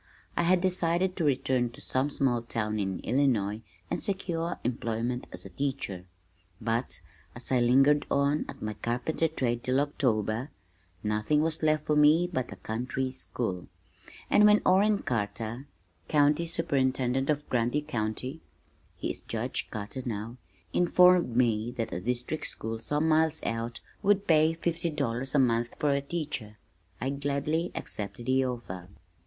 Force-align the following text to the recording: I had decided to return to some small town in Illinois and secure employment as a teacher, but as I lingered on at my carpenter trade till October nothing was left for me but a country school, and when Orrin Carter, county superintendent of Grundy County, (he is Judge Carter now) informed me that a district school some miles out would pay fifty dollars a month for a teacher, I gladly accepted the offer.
I 0.35 0.41
had 0.41 0.61
decided 0.61 1.15
to 1.15 1.23
return 1.23 1.69
to 1.73 1.79
some 1.79 2.09
small 2.09 2.41
town 2.41 2.79
in 2.79 3.01
Illinois 3.01 3.61
and 3.91 4.01
secure 4.01 4.59
employment 4.63 5.27
as 5.31 5.45
a 5.45 5.51
teacher, 5.51 6.07
but 6.59 7.01
as 7.35 7.51
I 7.51 7.59
lingered 7.59 8.07
on 8.09 8.45
at 8.49 8.63
my 8.63 8.73
carpenter 8.73 9.27
trade 9.27 9.63
till 9.63 9.79
October 9.79 10.49
nothing 11.03 11.43
was 11.43 11.61
left 11.61 11.85
for 11.85 11.95
me 11.95 12.25
but 12.33 12.51
a 12.51 12.55
country 12.55 13.11
school, 13.11 13.67
and 14.27 14.45
when 14.47 14.63
Orrin 14.65 15.03
Carter, 15.03 15.67
county 16.07 16.47
superintendent 16.47 17.29
of 17.29 17.47
Grundy 17.47 17.83
County, 17.83 18.41
(he 18.97 19.11
is 19.11 19.21
Judge 19.21 19.69
Carter 19.69 20.01
now) 20.03 20.37
informed 20.73 21.35
me 21.35 21.69
that 21.77 21.93
a 21.93 21.99
district 22.01 22.47
school 22.47 22.79
some 22.79 23.07
miles 23.07 23.43
out 23.43 23.81
would 24.01 24.25
pay 24.25 24.53
fifty 24.55 24.89
dollars 24.89 25.35
a 25.35 25.37
month 25.37 25.75
for 25.77 25.91
a 25.91 26.01
teacher, 26.01 26.57
I 26.99 27.11
gladly 27.11 27.71
accepted 27.75 28.25
the 28.25 28.43
offer. 28.45 28.89